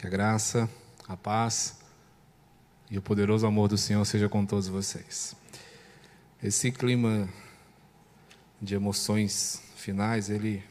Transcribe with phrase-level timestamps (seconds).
[0.00, 0.66] Que a graça,
[1.06, 1.78] a paz
[2.90, 5.36] e o poderoso amor do Senhor seja com todos vocês.
[6.42, 7.28] Esse clima
[8.62, 10.64] de emoções finais, ele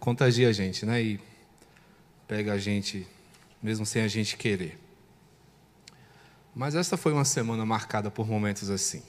[0.00, 1.00] contagia a gente, né?
[1.00, 1.20] E
[2.26, 3.06] pega a gente,
[3.62, 4.76] mesmo sem a gente querer.
[6.52, 9.04] Mas esta foi uma semana marcada por momentos assim.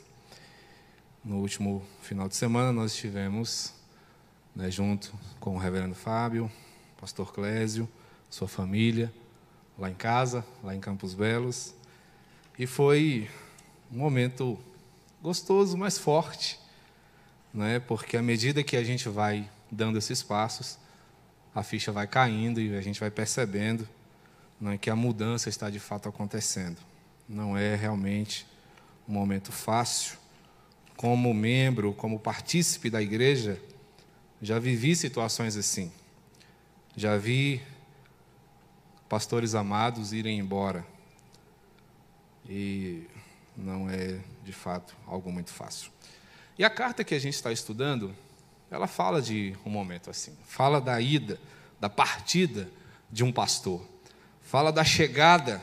[1.25, 3.73] No último final de semana, nós estivemos
[4.55, 6.52] né, junto com o reverendo Fábio,
[7.02, 7.89] pastor Clésio,
[8.29, 9.11] sua família,
[9.80, 11.74] lá em casa, lá em Campos Belos.
[12.57, 13.29] E foi
[13.92, 14.60] um momento
[15.21, 16.60] gostoso, mas forte,
[17.54, 17.79] né?
[17.79, 20.78] porque à medida que a gente vai dando esses passos,
[21.55, 23.88] a ficha vai caindo e a gente vai percebendo
[24.60, 26.77] né, que a mudança está de fato acontecendo.
[27.27, 28.46] Não é realmente
[29.07, 30.18] um momento fácil.
[30.97, 33.59] Como membro, como partícipe da igreja,
[34.41, 35.91] já vivi situações assim.
[36.95, 37.61] Já vi
[39.09, 40.86] pastores amados irem embora.
[42.47, 43.08] E
[43.57, 45.91] não é, de fato, algo muito fácil.
[46.57, 48.16] E a carta que a gente está estudando,
[48.69, 50.38] ela fala de um momento assim.
[50.45, 51.39] Fala da ida,
[51.79, 52.69] da partida
[53.11, 53.83] de um pastor.
[54.41, 55.61] Fala da chegada,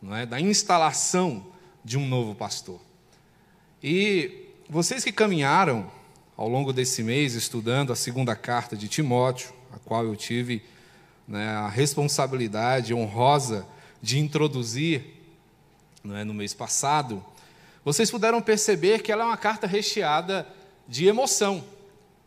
[0.00, 1.46] não é, da instalação
[1.84, 2.80] de um novo pastor.
[3.82, 5.90] E vocês que caminharam
[6.36, 10.62] ao longo desse mês estudando a segunda carta de Timóteo, a qual eu tive
[11.32, 13.66] né, a responsabilidade honrosa
[14.02, 15.02] de introduzir
[16.04, 17.24] é, no mês passado,
[17.82, 20.46] vocês puderam perceber que ela é uma carta recheada
[20.86, 21.64] de emoção,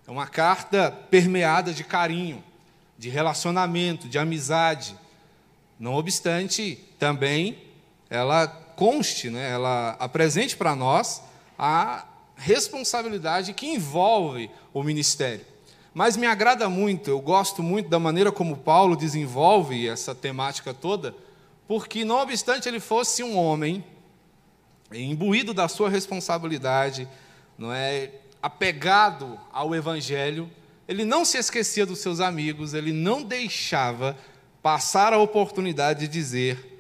[0.08, 2.44] é uma carta permeada de carinho,
[2.98, 4.98] de relacionamento, de amizade.
[5.80, 7.60] Não obstante, também
[8.10, 11.22] ela conste, né, ela apresente para nós
[11.60, 15.46] a responsabilidade que envolve o ministério.
[15.96, 21.16] Mas me agrada muito, eu gosto muito da maneira como Paulo desenvolve essa temática toda,
[21.70, 23.82] porque, não obstante ele fosse um homem,
[24.94, 27.08] imbuído da sua responsabilidade,
[27.58, 30.52] não é apegado ao evangelho,
[30.86, 34.18] ele não se esquecia dos seus amigos, ele não deixava
[34.62, 36.78] passar a oportunidade de dizer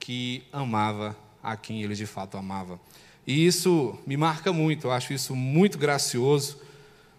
[0.00, 2.80] que amava a quem ele de fato amava.
[3.26, 6.64] E isso me marca muito, eu acho isso muito gracioso?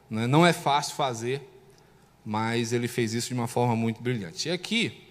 [0.10, 1.42] Não é fácil fazer,
[2.26, 4.50] mas ele fez isso de uma forma muito brilhante.
[4.50, 5.04] E aqui,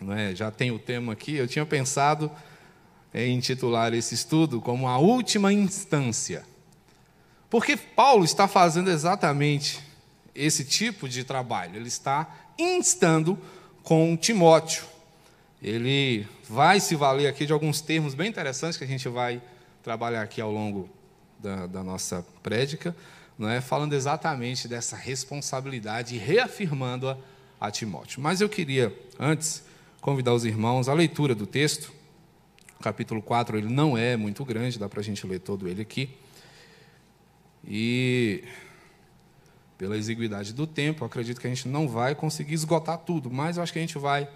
[0.00, 2.30] né, já tem o tema aqui, eu tinha pensado
[3.14, 6.44] em intitular esse estudo como a última instância.
[7.48, 9.80] Porque Paulo está fazendo exatamente
[10.34, 12.28] esse tipo de trabalho, ele está
[12.58, 13.38] instando
[13.82, 14.84] com Timóteo.
[15.62, 19.40] Ele vai se valer aqui de alguns termos bem interessantes que a gente vai
[19.82, 20.88] trabalhar aqui ao longo
[21.38, 22.94] da, da nossa prédica,
[23.38, 23.60] não é?
[23.60, 27.16] falando exatamente dessa responsabilidade e reafirmando-a
[27.60, 28.20] a Timóteo.
[28.20, 29.62] Mas eu queria, antes,
[30.00, 31.92] convidar os irmãos à leitura do texto.
[32.78, 35.82] O capítulo 4 ele não é muito grande, dá para a gente ler todo ele
[35.82, 36.10] aqui.
[37.66, 38.44] E,
[39.76, 43.62] pela exiguidade do tempo, acredito que a gente não vai conseguir esgotar tudo, mas eu
[43.62, 44.28] acho que a gente vai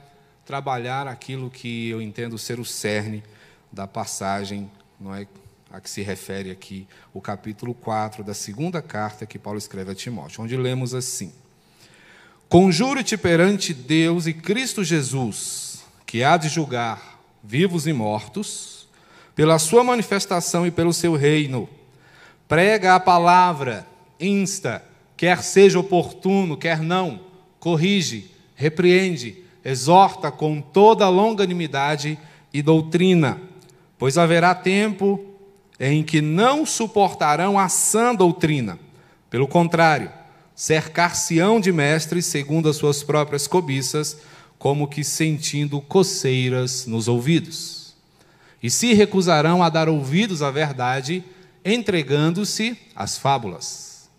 [0.44, 3.22] trabalhar aquilo que eu entendo ser o cerne
[3.71, 5.27] da passagem, não é?
[5.71, 9.95] A que se refere aqui o capítulo 4 da segunda carta que Paulo escreve a
[9.95, 11.33] Timóteo, onde lemos assim:
[12.49, 18.89] Conjuro-te perante Deus e Cristo Jesus, que há de julgar vivos e mortos,
[19.37, 21.69] pela sua manifestação e pelo seu reino.
[22.49, 23.87] Prega a palavra,
[24.19, 24.85] insta,
[25.17, 27.21] quer seja oportuno, quer não,
[27.61, 32.19] corrige, repreende, exorta com toda longanimidade
[32.53, 33.41] e doutrina,
[33.97, 35.30] pois haverá tempo
[35.81, 38.79] em que não suportarão a sã doutrina.
[39.31, 40.13] Pelo contrário,
[40.55, 44.19] cercar-se-ão de mestres segundo as suas próprias cobiças,
[44.59, 47.95] como que sentindo coceiras nos ouvidos.
[48.63, 51.25] E se recusarão a dar ouvidos à verdade,
[51.65, 54.11] entregando-se às fábulas.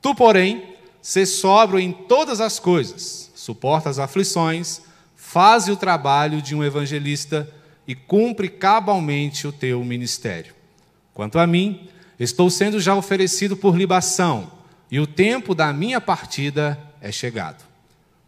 [0.00, 0.62] Tu, porém,
[1.02, 4.80] sê sóbrio em todas as coisas, suporta as aflições,
[5.14, 7.52] faze o trabalho de um evangelista
[7.86, 10.61] e cumpre cabalmente o teu ministério.
[11.14, 11.88] Quanto a mim,
[12.18, 14.50] estou sendo já oferecido por libação,
[14.90, 17.64] e o tempo da minha partida é chegado.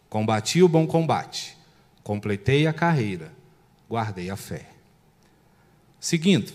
[0.08, 1.56] Combati o bom combate,
[2.02, 3.32] completei a carreira,
[3.88, 4.69] guardei a fé.
[5.98, 6.52] Seguindo,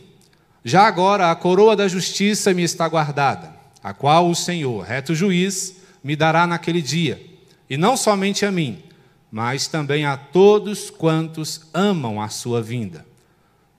[0.64, 3.54] já agora a coroa da justiça me está guardada,
[3.84, 7.24] a qual o Senhor, reto juiz, me dará naquele dia,
[7.70, 8.84] e não somente a mim,
[9.32, 13.09] mas também a todos quantos amam a sua vinda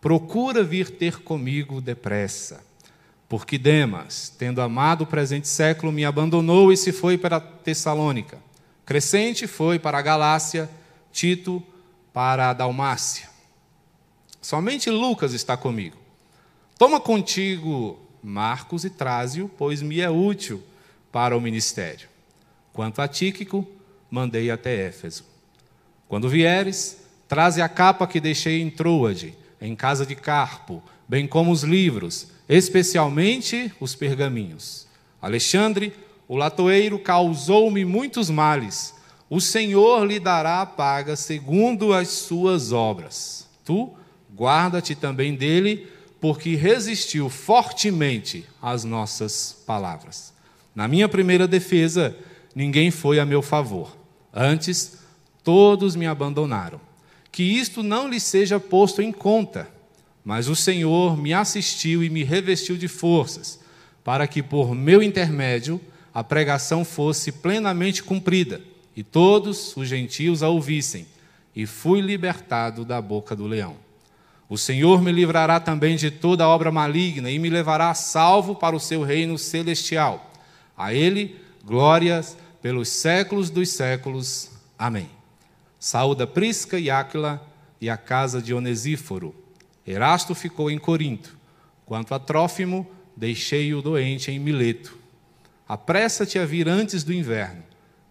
[0.00, 2.64] procura vir ter comigo depressa.
[3.28, 8.38] Porque Demas, tendo amado o presente século, me abandonou e se foi para Tessalônica.
[8.84, 10.68] Crescente foi para a Galácia,
[11.12, 11.62] Tito
[12.12, 13.28] para a Dalmácia.
[14.42, 15.96] Somente Lucas está comigo.
[16.76, 20.62] Toma contigo Marcos e traze-o, pois me é útil
[21.12, 22.08] para o ministério.
[22.72, 23.66] Quanto a Tíquico,
[24.10, 25.24] mandei até Éfeso.
[26.08, 26.98] Quando vieres,
[27.28, 32.28] traze a capa que deixei em Troade, em casa de Carpo, bem como os livros,
[32.48, 34.86] especialmente os pergaminhos.
[35.20, 35.92] Alexandre,
[36.26, 38.94] o latoeiro, causou-me muitos males.
[39.28, 43.48] O Senhor lhe dará a paga segundo as suas obras.
[43.64, 43.92] Tu,
[44.34, 45.86] guarda-te também dele,
[46.20, 50.32] porque resistiu fortemente às nossas palavras.
[50.74, 52.16] Na minha primeira defesa,
[52.54, 53.96] ninguém foi a meu favor.
[54.32, 54.98] Antes,
[55.42, 56.80] todos me abandonaram.
[57.32, 59.68] Que isto não lhe seja posto em conta,
[60.24, 63.60] mas o Senhor me assistiu e me revestiu de forças,
[64.02, 65.80] para que por meu intermédio
[66.12, 68.60] a pregação fosse plenamente cumprida
[68.96, 71.06] e todos os gentios a ouvissem,
[71.54, 73.76] e fui libertado da boca do leão.
[74.48, 78.80] O Senhor me livrará também de toda obra maligna e me levará salvo para o
[78.80, 80.32] seu reino celestial.
[80.76, 84.50] A Ele, glórias pelos séculos dos séculos.
[84.76, 85.19] Amém.
[85.80, 87.42] Saúda Prisca e Áquila
[87.80, 89.34] e a casa de Onesíforo.
[89.86, 91.38] Erasto ficou em Corinto.
[91.86, 92.86] Quanto a Trófimo,
[93.16, 94.98] deixei-o doente em Mileto.
[95.66, 97.64] Apressa-te a vir antes do inverno.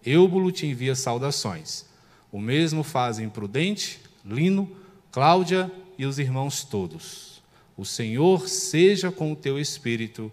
[0.04, 1.86] Eubulo te envia saudações.
[2.32, 4.76] O mesmo fazem Prudente, Lino,
[5.12, 7.40] Cláudia e os irmãos todos.
[7.76, 10.30] O Senhor seja com o teu espírito,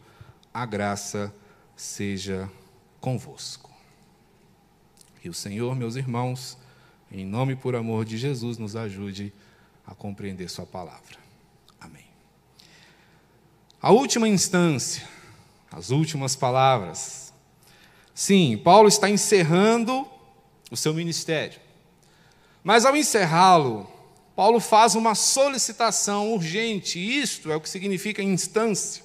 [0.52, 1.32] a graça
[1.76, 2.50] seja
[3.00, 3.72] convosco.
[5.24, 6.58] E o Senhor, meus irmãos,
[7.12, 9.34] em nome e por amor de Jesus, nos ajude
[9.86, 11.18] a compreender Sua palavra.
[11.80, 12.06] Amém.
[13.82, 15.08] A última instância,
[15.72, 17.34] as últimas palavras.
[18.14, 20.08] Sim, Paulo está encerrando
[20.70, 21.60] o seu ministério.
[22.64, 23.90] Mas ao encerrá-lo,
[24.36, 29.04] Paulo faz uma solicitação urgente, isto é o que significa instância.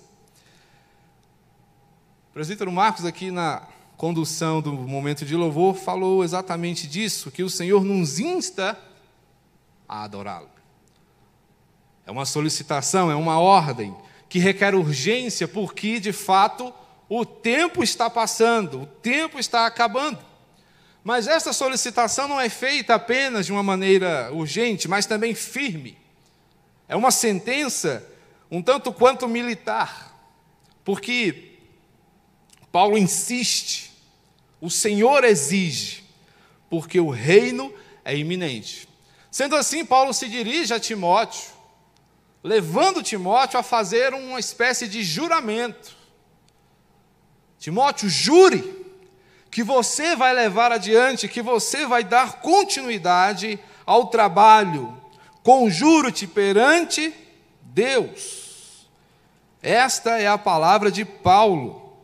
[2.31, 3.67] O presbítero Marcos, aqui na
[4.03, 8.77] condução do momento de louvor, falou exatamente disso, que o Senhor nos insta
[9.89, 10.51] a adorá-lo.
[12.05, 13.95] É uma solicitação, é uma ordem
[14.29, 16.75] que requer urgência, porque de fato
[17.09, 20.19] o tempo está passando, o tempo está acabando.
[21.05, 25.97] Mas essa solicitação não é feita apenas de uma maneira urgente, mas também firme.
[26.89, 28.05] É uma sentença
[28.51, 30.13] um tanto quanto militar,
[30.85, 31.53] porque
[32.73, 33.92] Paulo insiste,
[34.63, 36.05] o Senhor exige,
[36.71, 37.75] porque o reino
[38.05, 38.89] é iminente.
[39.29, 41.51] Sendo assim, Paulo se dirige a Timóteo,
[42.45, 45.97] levando Timóteo a fazer uma espécie de juramento.
[47.59, 48.87] Timóteo, jure
[49.51, 54.97] que você vai levar adiante, que você vai dar continuidade ao trabalho.
[55.43, 57.13] Conjuro-te perante
[57.63, 58.87] Deus.
[59.61, 61.97] Esta é a palavra de Paulo,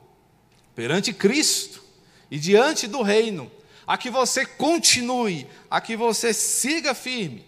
[0.75, 1.87] perante Cristo
[2.31, 3.51] e diante do reino,
[3.87, 7.47] a que você continue, a que você siga firme.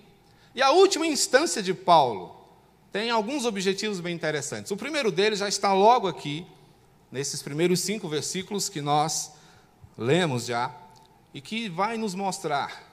[0.54, 2.36] E a última instância de Paulo
[2.90, 4.72] tem alguns objetivos bem interessantes.
[4.72, 6.46] O primeiro deles já está logo aqui,
[7.12, 9.32] nesses primeiros cinco versículos que nós
[9.96, 10.74] lemos já,
[11.32, 12.88] e que vai nos mostrar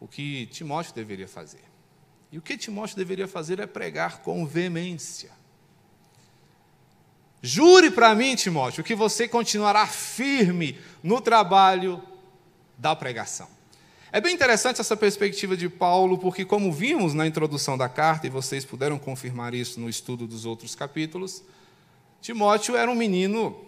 [0.00, 1.64] o que Timóteo deveria fazer.
[2.30, 5.30] E o que Timóteo deveria fazer é pregar com veemência.
[7.42, 12.02] Jure para mim, Timóteo, que você continuará firme no trabalho
[12.76, 13.48] da pregação.
[14.10, 18.30] É bem interessante essa perspectiva de Paulo, porque, como vimos na introdução da carta, e
[18.30, 21.42] vocês puderam confirmar isso no estudo dos outros capítulos,
[22.20, 23.64] Timóteo era um menino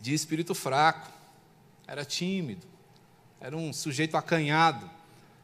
[0.00, 1.10] de espírito fraco,
[1.86, 2.66] era tímido,
[3.40, 4.90] era um sujeito acanhado.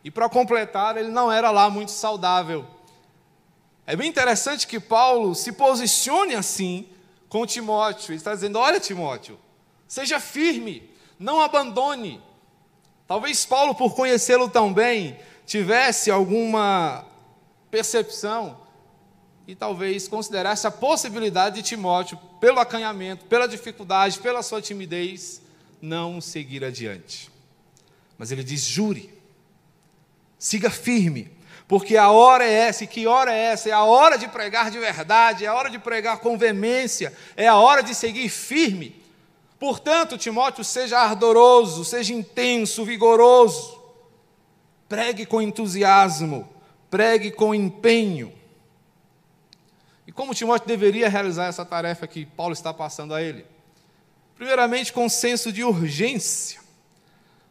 [0.02, 2.66] E para completar, ele não era lá muito saudável.
[3.86, 6.88] É bem interessante que Paulo se posicione assim
[7.30, 8.10] com Timóteo.
[8.10, 9.38] Ele está dizendo: Olha, Timóteo,
[9.88, 12.20] seja firme, não abandone.
[13.06, 17.06] Talvez Paulo, por conhecê-lo tão bem, tivesse alguma
[17.70, 18.60] percepção
[19.46, 25.40] e talvez considerasse a possibilidade de Timóteo, pelo acanhamento, pela dificuldade, pela sua timidez,
[25.80, 27.30] não seguir adiante.
[28.18, 29.12] Mas ele diz: jure,
[30.38, 31.30] siga firme,
[31.70, 33.68] porque a hora é essa, e que hora é essa?
[33.68, 37.46] É a hora de pregar de verdade, é a hora de pregar com veemência, é
[37.46, 39.00] a hora de seguir firme.
[39.56, 43.80] Portanto, Timóteo, seja ardoroso, seja intenso, vigoroso,
[44.88, 46.52] pregue com entusiasmo,
[46.90, 48.32] pregue com empenho.
[50.08, 53.46] E como Timóteo deveria realizar essa tarefa que Paulo está passando a ele?
[54.34, 56.60] Primeiramente, com senso de urgência.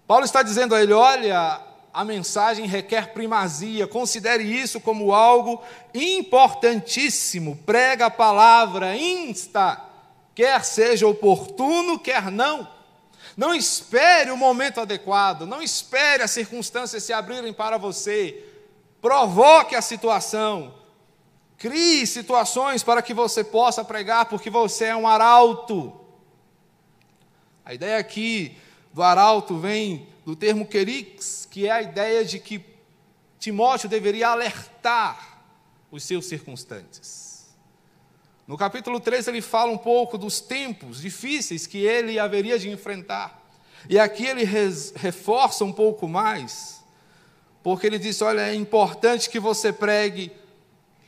[0.05, 5.61] Paulo está dizendo a ele: olha, a mensagem requer primazia, considere isso como algo
[5.93, 7.55] importantíssimo.
[7.65, 9.81] Prega a palavra, insta,
[10.35, 12.67] quer seja oportuno, quer não.
[13.35, 18.45] Não espere o momento adequado, não espere as circunstâncias se abrirem para você.
[19.01, 20.73] Provoque a situação.
[21.57, 25.99] Crie situações para que você possa pregar, porque você é um arauto.
[27.65, 28.57] A ideia aqui
[28.93, 32.63] do arauto vem do termo querix, que é a ideia de que
[33.39, 35.41] Timóteo deveria alertar
[35.91, 37.47] os seus circunstantes.
[38.47, 43.39] No capítulo 3 ele fala um pouco dos tempos difíceis que ele haveria de enfrentar.
[43.87, 44.43] E aqui ele
[44.95, 46.83] reforça um pouco mais,
[47.63, 50.31] porque ele diz: olha, é importante que você pregue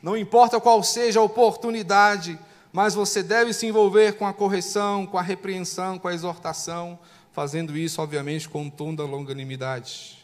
[0.02, 2.40] não importa qual seja a oportunidade,
[2.74, 6.98] mas você deve se envolver com a correção, com a repreensão, com a exortação,
[7.32, 10.21] fazendo isso, obviamente, com toda longanimidade.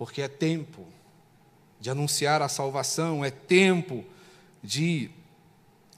[0.00, 0.86] Porque é tempo
[1.78, 4.02] de anunciar a salvação, é tempo
[4.62, 5.10] de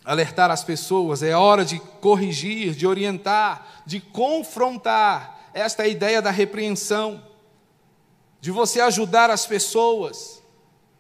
[0.04, 5.50] alertar as pessoas, é hora de corrigir, de orientar, de confrontar.
[5.54, 7.24] Esta é a ideia da repreensão,
[8.40, 10.42] de você ajudar as pessoas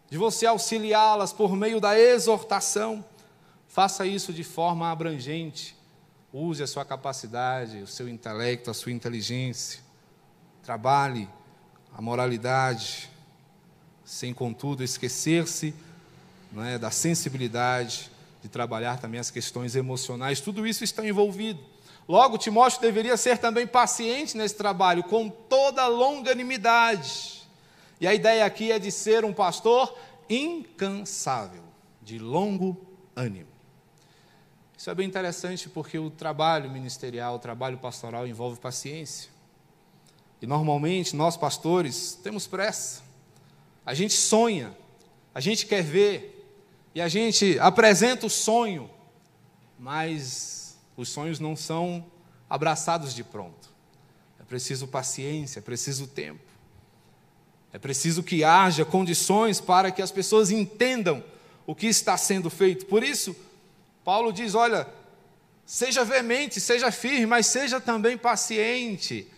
[0.08, 3.04] de você auxiliá-las por meio da exortação.
[3.66, 5.76] Faça isso de forma abrangente.
[6.32, 9.80] Use a sua capacidade, o seu intelecto, a sua inteligência.
[10.62, 11.28] Trabalhe
[11.96, 13.10] a moralidade,
[14.04, 15.74] sem contudo esquecer-se
[16.58, 18.10] é, da sensibilidade,
[18.42, 20.40] de trabalhar também as questões emocionais.
[20.40, 21.60] Tudo isso está envolvido.
[22.08, 27.42] Logo, Timóteo deveria ser também paciente nesse trabalho, com toda longanimidade
[28.02, 29.96] e a ideia aqui é de ser um pastor
[30.28, 31.62] incansável,
[32.02, 32.76] de longo
[33.14, 33.46] ânimo.
[34.76, 39.30] Isso é bem interessante porque o trabalho ministerial, o trabalho pastoral envolve paciência.
[40.42, 43.00] E normalmente nós pastores temos pressa.
[43.86, 44.76] A gente sonha,
[45.32, 46.44] a gente quer ver,
[46.92, 48.90] e a gente apresenta o sonho,
[49.78, 52.04] mas os sonhos não são
[52.50, 53.70] abraçados de pronto.
[54.40, 56.42] É preciso paciência, é preciso tempo.
[57.72, 61.24] É preciso que haja condições para que as pessoas entendam
[61.64, 62.84] o que está sendo feito.
[62.86, 63.34] Por isso,
[64.04, 64.88] Paulo diz: olha,
[65.64, 69.31] seja veemente, seja firme, mas seja também paciente.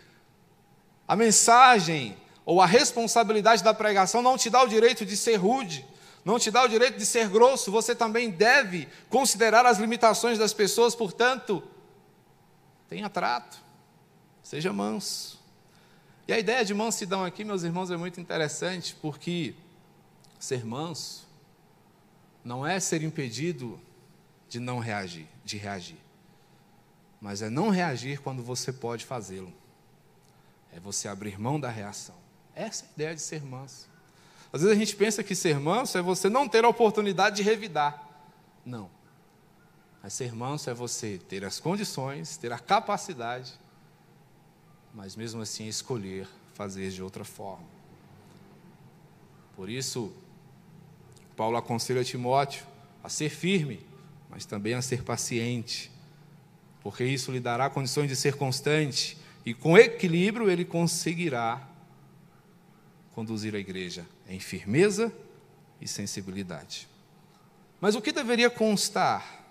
[1.06, 5.86] A mensagem ou a responsabilidade da pregação não te dá o direito de ser rude,
[6.24, 10.54] não te dá o direito de ser grosso, você também deve considerar as limitações das
[10.54, 11.62] pessoas, portanto,
[12.88, 13.58] tenha trato,
[14.42, 15.42] seja manso.
[16.26, 19.54] E a ideia de mansidão aqui, meus irmãos, é muito interessante, porque
[20.38, 21.28] ser manso
[22.42, 23.78] não é ser impedido
[24.48, 25.98] de não reagir, de reagir.
[27.20, 29.52] Mas é não reagir quando você pode fazê-lo.
[30.74, 32.16] É você abrir mão da reação.
[32.54, 33.88] Essa é a ideia de ser manso.
[34.52, 37.42] Às vezes a gente pensa que ser manso é você não ter a oportunidade de
[37.42, 38.06] revidar.
[38.66, 38.90] Não.
[40.02, 43.54] Mas ser manso é você ter as condições, ter a capacidade
[44.94, 47.66] mas mesmo assim escolher fazer de outra forma.
[49.56, 50.12] Por isso,
[51.36, 52.64] Paulo aconselha Timóteo
[53.02, 53.84] a ser firme,
[54.30, 55.90] mas também a ser paciente,
[56.80, 61.68] porque isso lhe dará condições de ser constante e com equilíbrio ele conseguirá
[63.14, 65.12] conduzir a igreja em firmeza
[65.80, 66.88] e sensibilidade.
[67.80, 69.44] Mas o que deveria constar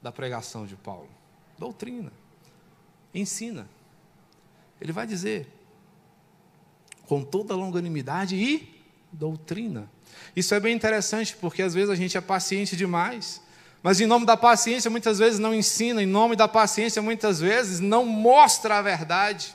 [0.00, 1.10] da pregação de Paulo?
[1.58, 2.12] Doutrina.
[3.12, 3.68] Ensina.
[4.80, 5.48] Ele vai dizer,
[7.06, 9.90] com toda longanimidade e doutrina.
[10.34, 13.40] Isso é bem interessante, porque às vezes a gente é paciente demais,
[13.84, 17.80] mas em nome da paciência muitas vezes não ensina, em nome da paciência muitas vezes
[17.80, 19.54] não mostra a verdade.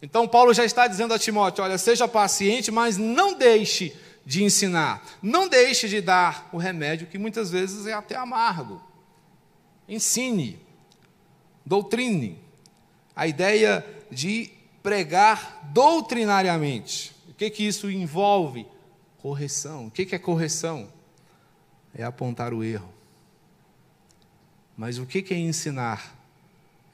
[0.00, 5.04] Então Paulo já está dizendo a Timóteo: olha, seja paciente, mas não deixe de ensinar,
[5.20, 8.80] não deixe de dar o remédio que muitas vezes é até amargo.
[9.88, 10.64] Ensine,
[11.66, 12.38] doutrine.
[13.16, 14.52] A ideia de
[14.84, 17.12] pregar doutrinariamente.
[17.28, 18.68] O que, que isso envolve?
[19.18, 19.88] Correção.
[19.88, 20.88] O que, que é correção?
[21.92, 22.99] É apontar o erro.
[24.80, 26.16] Mas o que, é ensinar?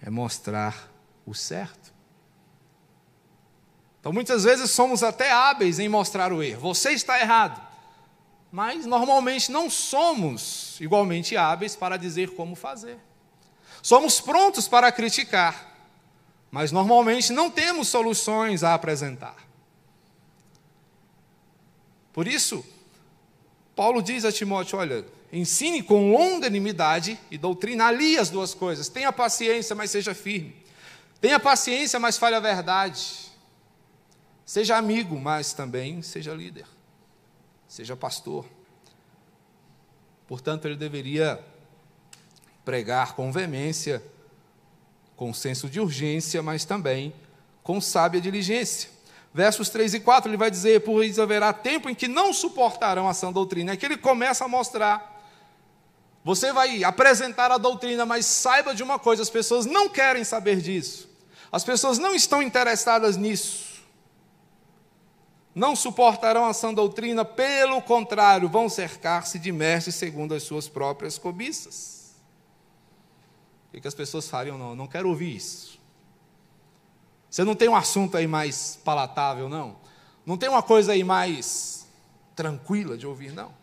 [0.02, 0.90] É mostrar
[1.24, 1.94] o certo.
[4.00, 6.62] Então, muitas vezes somos até hábeis em mostrar o erro.
[6.62, 7.64] Você está errado.
[8.50, 12.98] Mas normalmente não somos igualmente hábeis para dizer como fazer.
[13.80, 15.72] Somos prontos para criticar,
[16.50, 19.36] mas normalmente não temos soluções a apresentar.
[22.12, 22.66] Por isso,
[23.76, 28.88] Paulo diz a Timóteo: olha, ensine com longanimidade e doutrina, alie as duas coisas.
[28.88, 30.56] Tenha paciência, mas seja firme.
[31.20, 33.32] Tenha paciência, mas fale a verdade.
[34.44, 36.66] Seja amigo, mas também seja líder.
[37.68, 38.46] Seja pastor.
[40.26, 41.44] Portanto, ele deveria
[42.64, 44.02] pregar com veemência,
[45.16, 47.12] com senso de urgência, mas também
[47.62, 48.90] com sábia diligência.
[49.34, 53.12] Versos 3 e 4, ele vai dizer: Pois haverá tempo em que não suportarão a
[53.12, 53.72] sã doutrina.
[53.72, 55.15] É que ele começa a mostrar.
[56.26, 60.60] Você vai apresentar a doutrina, mas saiba de uma coisa: as pessoas não querem saber
[60.60, 61.08] disso.
[61.52, 63.84] As pessoas não estão interessadas nisso.
[65.54, 71.16] Não suportarão a sã doutrina, pelo contrário, vão cercar-se de mestres segundo as suas próprias
[71.16, 72.16] cobiças.
[73.72, 74.58] O que as pessoas fariam?
[74.58, 75.78] Não, não quero ouvir isso.
[77.30, 79.76] Você não tem um assunto aí mais palatável, não?
[80.26, 81.86] Não tem uma coisa aí mais
[82.34, 83.54] tranquila de ouvir, não?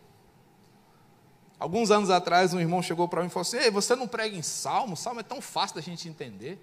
[1.64, 4.36] Alguns anos atrás, um irmão chegou para mim e falou assim: Ei, você não prega
[4.36, 4.94] em salmo?
[4.98, 6.58] Salmo é tão fácil da gente entender.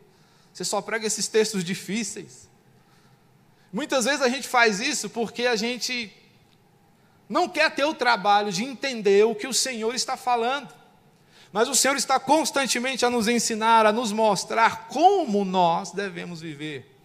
[0.54, 2.48] Você só prega esses textos difíceis.
[3.74, 6.16] Muitas vezes a gente faz isso porque a gente
[7.28, 10.72] não quer ter o trabalho de entender o que o Senhor está falando.
[11.52, 16.96] Mas o Senhor está constantemente a nos ensinar, a nos mostrar como nós devemos viver.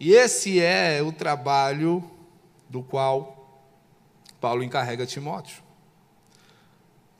[0.00, 2.10] E esse é o trabalho
[2.70, 3.60] do qual
[4.40, 5.67] Paulo encarrega Timóteo.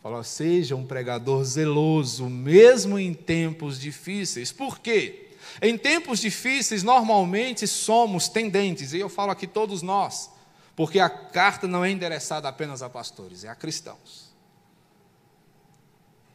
[0.03, 4.53] Fala, seja um pregador zeloso, mesmo em tempos difíceis.
[4.53, 5.29] Por quê?
[5.61, 10.31] Em tempos difíceis, normalmente somos tendentes, e eu falo aqui todos nós,
[10.77, 14.29] porque a carta não é endereçada apenas a pastores, é a cristãos.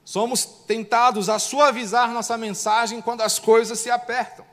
[0.04, 4.46] Somos tentados a suavizar nossa mensagem quando as coisas se apertam.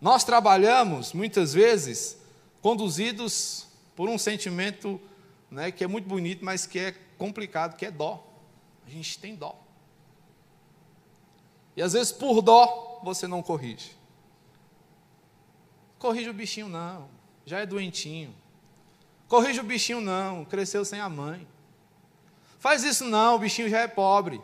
[0.00, 2.16] Nós trabalhamos, muitas vezes,
[2.60, 5.00] conduzidos por um sentimento
[5.50, 8.26] né, que é muito bonito, mas que é complicado, que é dó.
[8.86, 9.58] A gente tem dó.
[11.76, 13.92] E às vezes, por dó, você não corrige.
[15.98, 17.08] Corrige o bichinho, não.
[17.44, 18.34] Já é doentinho.
[19.28, 20.44] Corrige o bichinho, não.
[20.44, 21.46] Cresceu sem a mãe.
[22.58, 24.40] Faz isso não, o bichinho já é pobre.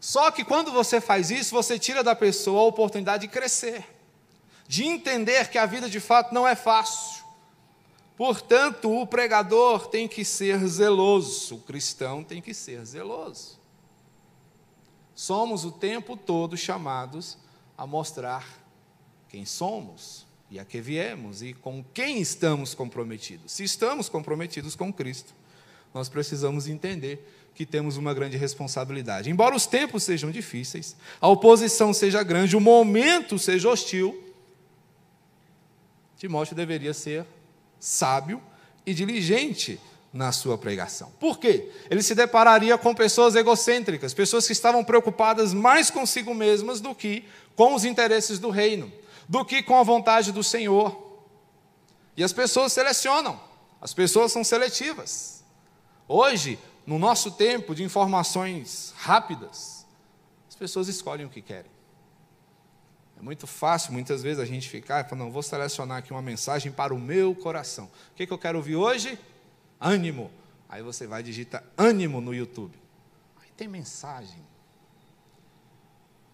[0.00, 3.84] Só que quando você faz isso, você tira da pessoa a oportunidade de crescer,
[4.66, 7.17] de entender que a vida de fato não é fácil.
[8.18, 13.60] Portanto, o pregador tem que ser zeloso, o cristão tem que ser zeloso.
[15.14, 17.38] Somos o tempo todo chamados
[17.76, 18.44] a mostrar
[19.28, 23.52] quem somos e a que viemos e com quem estamos comprometidos.
[23.52, 25.32] Se estamos comprometidos com Cristo,
[25.94, 29.30] nós precisamos entender que temos uma grande responsabilidade.
[29.30, 34.24] Embora os tempos sejam difíceis, a oposição seja grande, o momento seja hostil,
[36.16, 37.24] Timóteo deveria ser
[37.78, 38.42] sábio
[38.84, 39.80] e diligente
[40.12, 41.12] na sua pregação.
[41.20, 41.70] Por quê?
[41.90, 47.24] Ele se depararia com pessoas egocêntricas, pessoas que estavam preocupadas mais consigo mesmas do que
[47.54, 48.90] com os interesses do reino,
[49.28, 51.06] do que com a vontade do Senhor.
[52.16, 53.38] E as pessoas selecionam,
[53.80, 55.44] as pessoas são seletivas.
[56.08, 59.86] Hoje, no nosso tempo de informações rápidas,
[60.48, 61.77] as pessoas escolhem o que querem.
[63.18, 66.70] É muito fácil, muitas vezes, a gente ficar falar, não, vou selecionar aqui uma mensagem
[66.70, 67.86] para o meu coração.
[68.12, 69.18] O que, que eu quero ouvir hoje?
[69.80, 70.30] Ânimo.
[70.68, 72.78] Aí você vai digitar ânimo no YouTube.
[73.42, 74.40] Aí tem mensagem.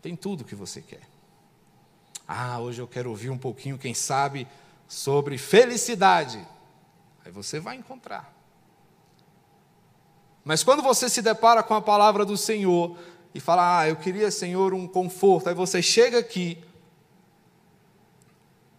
[0.02, 1.08] Tem tudo que você quer.
[2.28, 4.46] Ah, hoje eu quero ouvir um pouquinho, quem sabe,
[4.86, 6.46] sobre felicidade.
[7.24, 8.30] Aí você vai encontrar.
[10.44, 12.98] Mas quando você se depara com a palavra do Senhor
[13.34, 16.62] e fala, ah, eu queria, Senhor, um conforto, aí você chega aqui,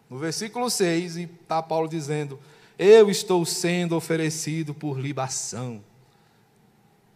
[0.09, 2.39] no versículo 6, e está Paulo dizendo:
[2.77, 5.83] Eu estou sendo oferecido por libação.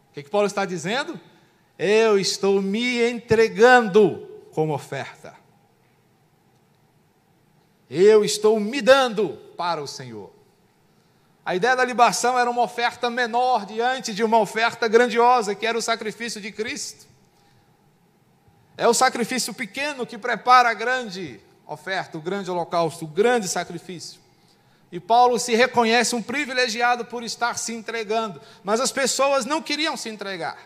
[0.09, 1.19] O que, que Paulo está dizendo?
[1.77, 5.35] Eu estou me entregando como oferta.
[7.89, 10.31] Eu estou me dando para o Senhor.
[11.45, 15.77] A ideia da libação era uma oferta menor diante de uma oferta grandiosa, que era
[15.77, 17.07] o sacrifício de Cristo.
[18.77, 24.19] É o sacrifício pequeno que prepara a grande oferta, o grande holocausto, o grande sacrifício.
[24.91, 29.95] E Paulo se reconhece um privilegiado por estar se entregando, mas as pessoas não queriam
[29.95, 30.57] se entregar.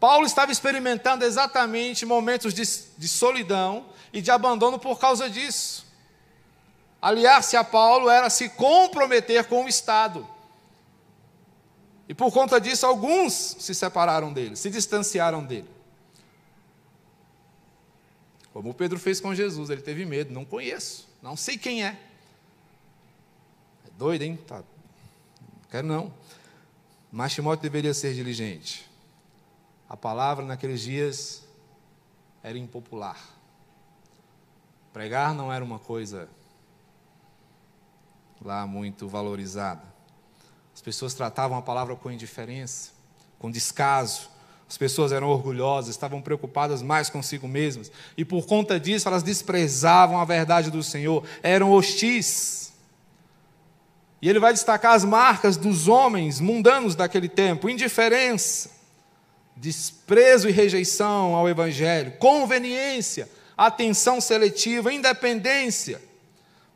[0.00, 2.62] Paulo estava experimentando exatamente momentos de,
[2.96, 5.86] de solidão e de abandono por causa disso.
[7.02, 10.26] Aliar-se a Paulo era se comprometer com o Estado.
[12.08, 15.68] E por conta disso, alguns se separaram dele, se distanciaram dele.
[18.60, 21.98] Como Pedro fez com Jesus, ele teve medo, não conheço, não sei quem é.
[23.86, 24.38] É doido, hein?
[24.46, 24.56] Tá.
[24.58, 26.12] Não quero não.
[27.10, 28.86] Mas Timóteo deveria ser diligente.
[29.88, 31.42] A palavra naqueles dias
[32.42, 33.18] era impopular.
[34.92, 36.28] Pregar não era uma coisa
[38.42, 39.84] lá muito valorizada.
[40.74, 42.90] As pessoas tratavam a palavra com indiferença,
[43.38, 44.28] com descaso.
[44.70, 50.20] As pessoas eram orgulhosas, estavam preocupadas mais consigo mesmas, e por conta disso elas desprezavam
[50.20, 52.72] a verdade do Senhor, eram hostis.
[54.22, 58.70] E ele vai destacar as marcas dos homens mundanos daquele tempo: indiferença,
[59.56, 63.28] desprezo e rejeição ao Evangelho, conveniência,
[63.58, 66.00] atenção seletiva, independência,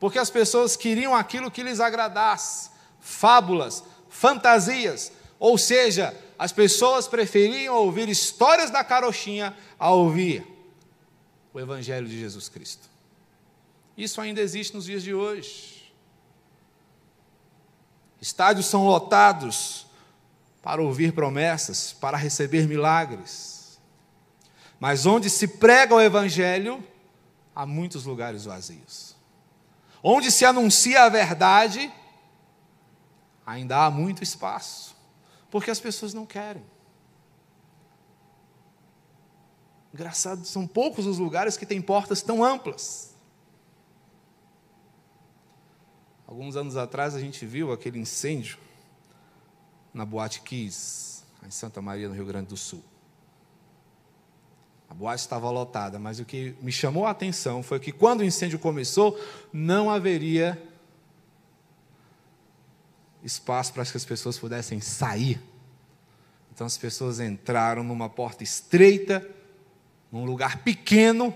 [0.01, 7.75] porque as pessoas queriam aquilo que lhes agradasse, fábulas, fantasias, ou seja, as pessoas preferiam
[7.77, 10.47] ouvir histórias da carochinha a ouvir
[11.53, 12.89] o Evangelho de Jesus Cristo.
[13.97, 15.93] Isso ainda existe nos dias de hoje.
[18.21, 19.87] Estádios são lotados
[20.63, 23.79] para ouvir promessas, para receber milagres.
[24.81, 26.83] Mas onde se prega o Evangelho,
[27.55, 29.15] há muitos lugares vazios.
[30.03, 31.93] Onde se anuncia a verdade,
[33.47, 34.94] ainda há muito espaço,
[35.55, 36.65] porque as pessoas não querem.
[39.95, 43.15] Engraçado, são poucos os lugares que têm portas tão amplas.
[46.27, 48.59] Alguns anos atrás a gente viu aquele incêndio
[49.93, 52.83] na Boate Kiss, em Santa Maria, no Rio Grande do Sul.
[54.91, 58.25] A boate estava lotada, mas o que me chamou a atenção foi que quando o
[58.25, 59.17] incêndio começou,
[59.53, 60.61] não haveria
[63.25, 65.41] espaço para que as pessoas pudessem sair.
[66.53, 69.29] Então as pessoas entraram numa porta estreita,
[70.13, 71.35] num lugar pequeno,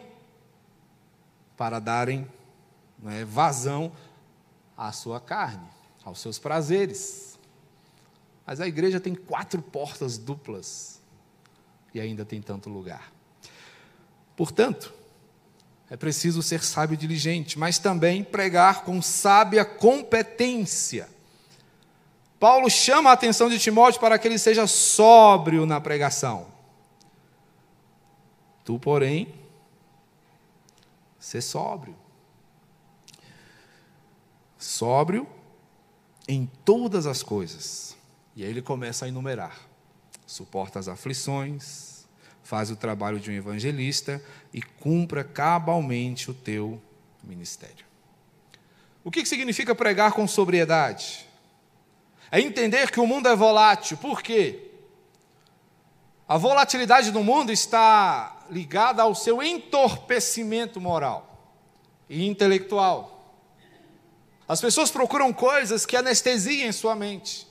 [1.57, 2.29] para darem
[3.01, 3.91] né, vazão
[4.77, 5.67] à sua carne,
[6.05, 7.37] aos seus prazeres.
[8.47, 11.01] Mas a igreja tem quatro portas duplas
[11.93, 13.13] e ainda tem tanto lugar.
[14.37, 14.95] Portanto,
[15.91, 21.09] é preciso ser sábio e diligente, mas também pregar com sábia competência.
[22.39, 26.47] Paulo chama a atenção de Timóteo para que ele seja sóbrio na pregação.
[28.65, 29.35] Tu, porém,
[31.19, 31.97] ser sóbrio.
[34.57, 35.27] Sóbrio
[36.29, 37.97] em todas as coisas.
[38.37, 39.59] E aí ele começa a enumerar:
[40.27, 42.07] suporta as aflições,
[42.43, 44.23] faz o trabalho de um evangelista
[44.53, 46.81] e cumpra cabalmente o teu
[47.25, 47.87] ministério.
[49.03, 51.28] O que significa pregar com sobriedade?
[52.31, 53.97] É entender que o mundo é volátil.
[53.97, 54.71] Por quê?
[56.29, 61.27] A volatilidade do mundo está ligada ao seu entorpecimento moral
[62.09, 63.35] e intelectual.
[64.47, 67.47] As pessoas procuram coisas que anestesiem sua mente.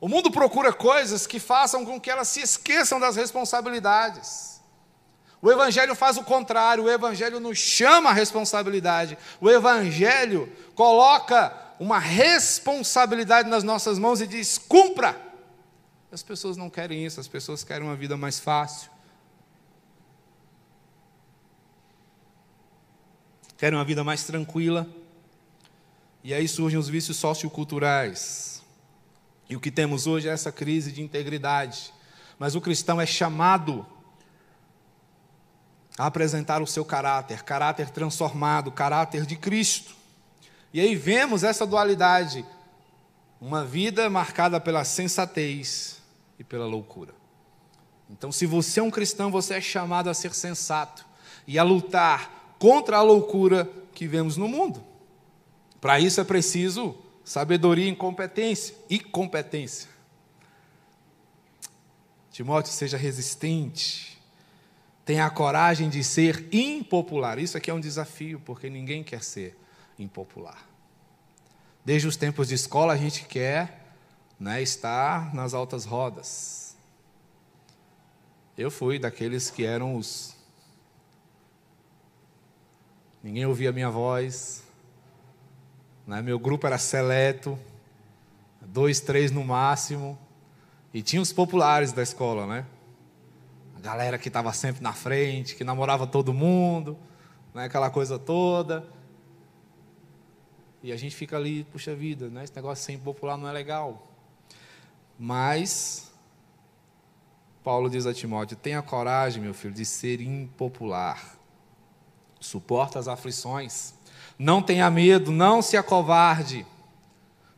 [0.00, 4.57] O mundo procura coisas que façam com que elas se esqueçam das responsabilidades.
[5.40, 9.16] O Evangelho faz o contrário, o Evangelho nos chama a responsabilidade.
[9.40, 15.16] O Evangelho coloca uma responsabilidade nas nossas mãos e diz: cumpra.
[16.10, 18.90] As pessoas não querem isso, as pessoas querem uma vida mais fácil.
[23.56, 24.86] Querem uma vida mais tranquila.
[26.24, 28.62] E aí surgem os vícios socioculturais.
[29.48, 31.92] E o que temos hoje é essa crise de integridade.
[32.38, 33.86] Mas o cristão é chamado
[35.98, 39.96] a apresentar o seu caráter, caráter transformado, caráter de Cristo.
[40.72, 42.46] E aí vemos essa dualidade,
[43.40, 46.00] uma vida marcada pela sensatez
[46.38, 47.12] e pela loucura.
[48.08, 51.04] Então, se você é um cristão, você é chamado a ser sensato
[51.46, 54.82] e a lutar contra a loucura que vemos no mundo.
[55.80, 59.88] Para isso é preciso sabedoria e competência e competência.
[62.30, 64.17] Timóteo, seja resistente.
[65.08, 67.38] Tenha a coragem de ser impopular.
[67.38, 69.56] Isso aqui é um desafio, porque ninguém quer ser
[69.98, 70.68] impopular.
[71.82, 73.86] Desde os tempos de escola, a gente quer
[74.38, 76.76] né, estar nas altas rodas.
[78.54, 80.36] Eu fui daqueles que eram os.
[83.22, 84.62] Ninguém ouvia a minha voz.
[86.06, 87.58] Né, meu grupo era seleto,
[88.60, 90.18] dois, três no máximo.
[90.92, 92.66] E tinha os populares da escola, né?
[93.78, 96.98] A galera que estava sempre na frente, que namorava todo mundo,
[97.54, 98.84] né, aquela coisa toda.
[100.82, 102.42] E a gente fica ali, puxa vida, né?
[102.42, 104.04] esse negócio sem popular não é legal.
[105.16, 106.10] Mas,
[107.62, 111.36] Paulo diz a Timóteo: tenha coragem, meu filho, de ser impopular.
[112.40, 113.94] Suporta as aflições.
[114.36, 116.66] Não tenha medo, não se acovarde.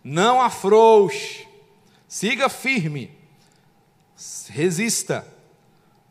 [0.05, 1.49] Não afrouxe.
[2.07, 3.11] Siga firme.
[4.49, 5.27] Resista.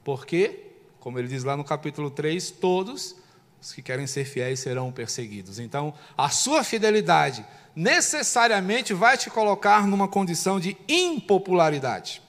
[0.03, 3.15] Porque, como ele diz lá no capítulo 3, todos
[3.61, 5.59] os que querem ser fiéis serão perseguidos.
[5.59, 12.21] Então, a sua fidelidade necessariamente vai te colocar numa condição de impopularidade.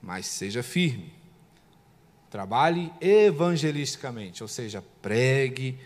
[0.00, 1.12] Mas seja firme.
[2.30, 5.78] Trabalhe evangelisticamente, ou seja, pregue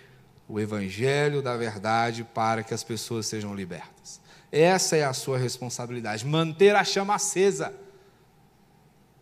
[0.48, 4.20] o evangelho da verdade para que as pessoas sejam libertas.
[4.50, 7.74] Essa é a sua responsabilidade, manter a chama acesa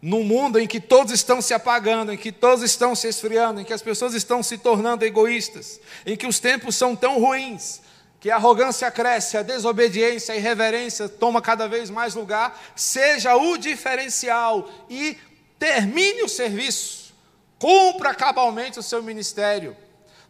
[0.05, 3.65] num mundo em que todos estão se apagando, em que todos estão se esfriando, em
[3.65, 7.81] que as pessoas estão se tornando egoístas, em que os tempos são tão ruins,
[8.21, 13.57] que a arrogância cresce, a desobediência, a irreverência toma cada vez mais lugar, seja o
[13.57, 15.17] diferencial e
[15.59, 17.15] termine o serviço,
[17.59, 19.75] cumpra cabalmente o seu ministério,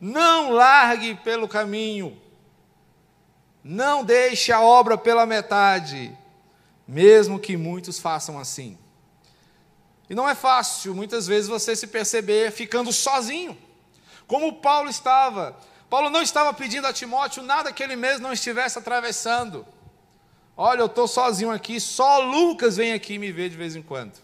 [0.01, 2.17] não largue pelo caminho,
[3.65, 6.17] não deixe a obra pela metade,
[6.87, 8.79] mesmo que muitos façam assim.
[10.09, 13.57] E não é fácil, muitas vezes, você se perceber ficando sozinho,
[14.27, 15.57] como Paulo estava.
[15.89, 19.67] Paulo não estava pedindo a Timóteo nada que ele mesmo não estivesse atravessando.
[20.57, 24.19] Olha, eu estou sozinho aqui, só Lucas vem aqui me ver de vez em quando.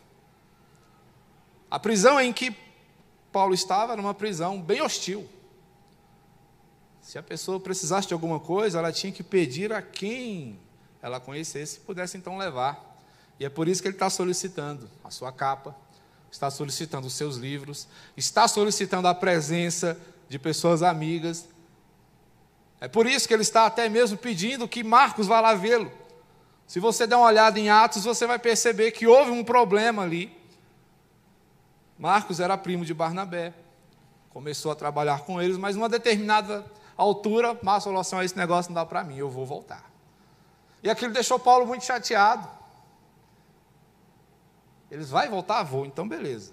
[1.70, 2.54] A prisão em que
[3.32, 5.28] Paulo estava era uma prisão bem hostil.
[7.00, 10.58] Se a pessoa precisasse de alguma coisa, ela tinha que pedir a quem
[11.00, 12.89] ela conhecesse e pudesse então levar.
[13.40, 15.74] E é por isso que ele está solicitando a sua capa,
[16.30, 19.98] está solicitando os seus livros, está solicitando a presença
[20.28, 21.48] de pessoas amigas.
[22.82, 25.90] É por isso que ele está até mesmo pedindo que Marcos vá lá vê-lo.
[26.66, 30.30] Se você der uma olhada em Atos, você vai perceber que houve um problema ali.
[31.98, 33.54] Marcos era primo de Barnabé,
[34.28, 38.74] começou a trabalhar com eles, mas numa determinada altura, Márcio falou assim: esse negócio não
[38.74, 39.90] dá para mim, eu vou voltar.
[40.82, 42.59] E aquilo deixou Paulo muito chateado.
[44.90, 45.62] Eles vai voltar?
[45.62, 46.52] Vou, então beleza.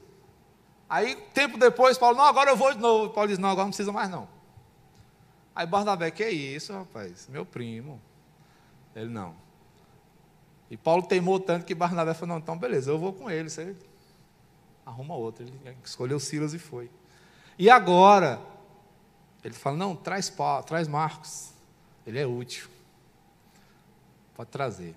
[0.89, 3.13] Aí, tempo depois, Paulo, não, agora eu vou de novo.
[3.13, 4.27] Paulo diz, não, agora não precisa mais não.
[5.55, 7.27] Aí Barnabé, que é isso, rapaz?
[7.27, 7.99] Meu primo.
[8.95, 9.35] Ele, não.
[10.69, 13.49] E Paulo teimou tanto que Barnabé falou, não, então beleza, eu vou com ele.
[13.49, 13.75] Você
[14.85, 15.43] arruma outro.
[15.43, 16.89] Ele escolheu Silas e foi.
[17.57, 18.39] E agora,
[19.43, 21.51] ele fala, não, traz, Paulo, traz Marcos.
[22.05, 22.69] Ele é útil.
[24.35, 24.95] Pode trazer.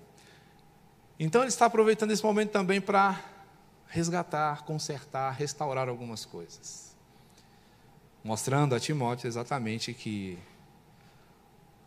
[1.19, 3.19] Então ele está aproveitando esse momento também para
[3.91, 6.95] resgatar, consertar, restaurar algumas coisas.
[8.23, 10.39] Mostrando a Timóteo exatamente que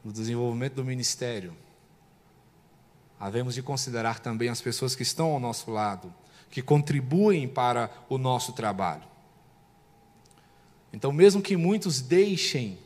[0.05, 1.57] no desenvolvimento do ministério,
[3.19, 6.13] havemos de considerar também as pessoas que estão ao nosso lado,
[6.51, 9.05] que contribuem para o nosso trabalho.
[10.93, 12.79] Então, mesmo que muitos deixem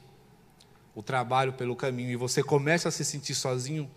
[0.95, 3.91] o trabalho pelo caminho e você comece a se sentir sozinho,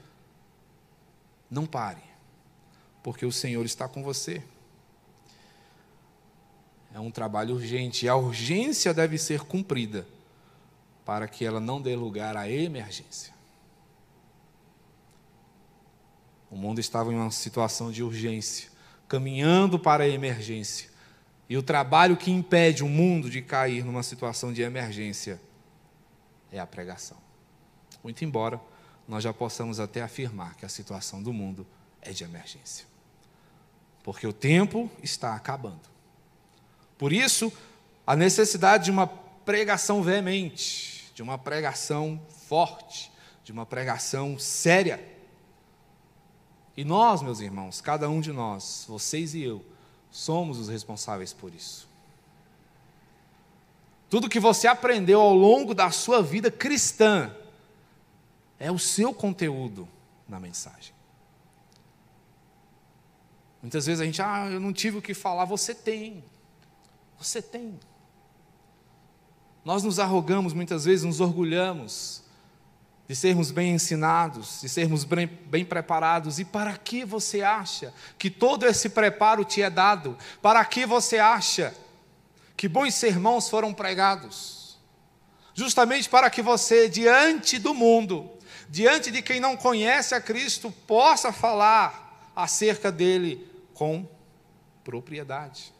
[1.49, 2.01] não pare,
[3.03, 4.43] porque o Senhor está com você.
[6.93, 10.05] É um trabalho urgente e a urgência deve ser cumprida
[11.05, 13.33] para que ela não dê lugar à emergência.
[16.49, 18.69] O mundo estava em uma situação de urgência,
[19.07, 20.89] caminhando para a emergência.
[21.47, 25.41] E o trabalho que impede o mundo de cair numa situação de emergência
[26.51, 27.17] é a pregação.
[28.03, 28.59] Muito embora
[29.07, 31.65] nós já possamos até afirmar que a situação do mundo
[32.01, 32.85] é de emergência.
[34.03, 35.90] Porque o tempo está acabando.
[37.01, 37.51] Por isso,
[38.05, 43.11] a necessidade de uma pregação veemente, de uma pregação forte,
[43.43, 45.03] de uma pregação séria.
[46.77, 49.65] E nós, meus irmãos, cada um de nós, vocês e eu,
[50.11, 51.89] somos os responsáveis por isso.
[54.07, 57.35] Tudo que você aprendeu ao longo da sua vida cristã
[58.59, 59.89] é o seu conteúdo
[60.29, 60.93] na mensagem.
[63.59, 66.23] Muitas vezes a gente, ah, eu não tive o que falar, você tem.
[67.21, 67.79] Você tem.
[69.63, 72.23] Nós nos arrogamos muitas vezes, nos orgulhamos
[73.07, 76.39] de sermos bem ensinados, de sermos bem, bem, preparados.
[76.39, 80.17] E para que você acha que todo esse preparo te é dado?
[80.41, 81.75] Para que você acha
[82.57, 84.79] que bons sermãos foram pregados?
[85.53, 88.31] Justamente para que você, diante do mundo,
[88.67, 94.09] diante de quem não conhece a Cristo, possa falar acerca dele com
[94.83, 95.71] propriedade.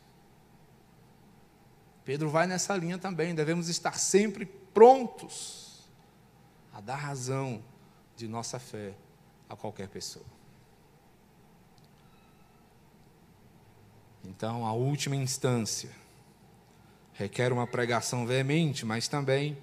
[2.04, 5.88] Pedro vai nessa linha também, devemos estar sempre prontos
[6.74, 7.62] a dar razão
[8.16, 8.94] de nossa fé
[9.50, 10.26] a qualquer pessoa.
[14.24, 15.90] Então, a última instância
[17.14, 19.58] requer uma pregação veemente, mas também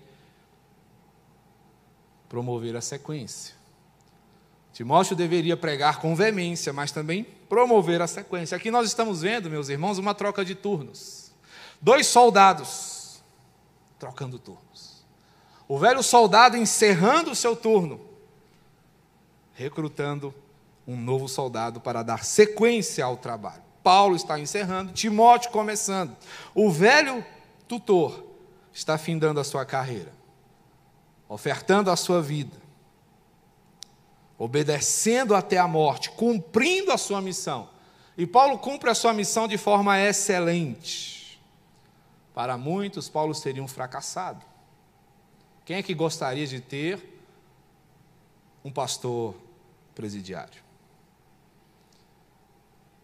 [2.28, 3.54] promover a sequência.
[4.72, 8.56] Timóteo deveria pregar com veemência, mas também promover a sequência.
[8.56, 11.27] Aqui nós estamos vendo, meus irmãos, uma troca de turnos.
[11.80, 13.22] Dois soldados
[13.98, 15.04] trocando turnos.
[15.66, 18.00] O velho soldado encerrando o seu turno,
[19.52, 20.34] recrutando
[20.86, 23.62] um novo soldado para dar sequência ao trabalho.
[23.82, 26.16] Paulo está encerrando, Timóteo começando.
[26.54, 27.24] O velho
[27.66, 28.24] tutor
[28.72, 30.12] está findando a sua carreira,
[31.28, 32.56] ofertando a sua vida,
[34.38, 37.68] obedecendo até a morte, cumprindo a sua missão.
[38.16, 41.17] E Paulo cumpre a sua missão de forma excelente.
[42.38, 44.46] Para muitos, Paulo seria um fracassado.
[45.64, 47.20] Quem é que gostaria de ter
[48.64, 49.34] um pastor
[49.92, 50.62] presidiário?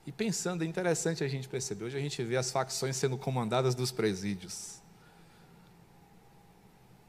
[0.07, 3.75] E pensando, é interessante a gente perceber, hoje a gente vê as facções sendo comandadas
[3.75, 4.81] dos presídios.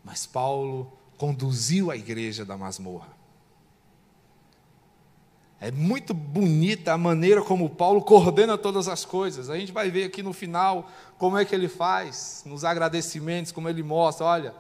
[0.04, 3.16] Mas Paulo conduziu a igreja da masmorra.
[5.60, 9.50] É muito bonita a maneira como Paulo coordena todas as coisas.
[9.50, 13.70] A gente vai ver aqui no final como é que ele faz, nos agradecimentos, como
[13.70, 14.54] ele mostra: olha,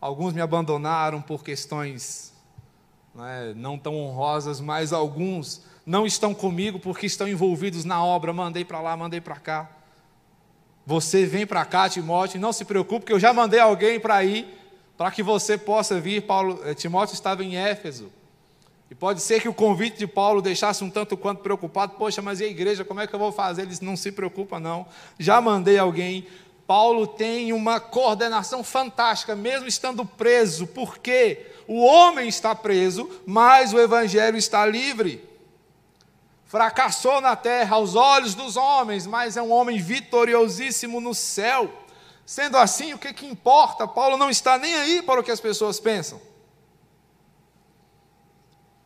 [0.00, 2.32] alguns me abandonaram por questões
[3.14, 8.32] não, é, não tão honrosas, mas alguns não estão comigo porque estão envolvidos na obra.
[8.32, 9.70] Mandei para lá, mandei para cá.
[10.86, 14.46] Você vem para cá, Timóteo, não se preocupe, que eu já mandei alguém para ir,
[14.96, 16.22] para que você possa vir.
[16.22, 18.10] Paulo, eh, Timóteo estava em Éfeso.
[18.90, 21.94] E pode ser que o convite de Paulo deixasse um tanto quanto preocupado.
[21.96, 23.62] Poxa, mas e a igreja, como é que eu vou fazer?
[23.62, 24.86] Ele disse, não se preocupa não.
[25.18, 26.26] Já mandei alguém.
[26.66, 30.66] Paulo tem uma coordenação fantástica, mesmo estando preso.
[30.66, 35.30] porque O homem está preso, mas o evangelho está livre
[36.50, 41.72] fracassou na terra aos olhos dos homens, mas é um homem vitoriosíssimo no céu.
[42.26, 43.86] Sendo assim, o que, que importa?
[43.86, 46.20] Paulo não está nem aí para o que as pessoas pensam.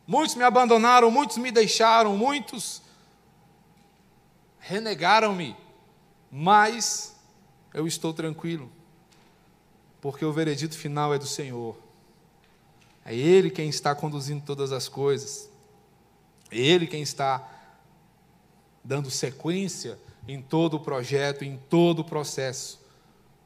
[0.07, 2.81] Muitos me abandonaram, muitos me deixaram, muitos
[4.59, 5.55] renegaram-me,
[6.31, 7.15] mas
[7.73, 8.71] eu estou tranquilo,
[10.01, 11.75] porque o veredito final é do Senhor.
[13.03, 15.49] É Ele quem está conduzindo todas as coisas,
[16.51, 17.47] é Ele quem está
[18.83, 22.79] dando sequência em todo o projeto, em todo o processo.